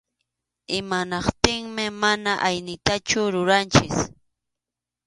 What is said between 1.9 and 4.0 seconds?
mana aynitachu ruranchik.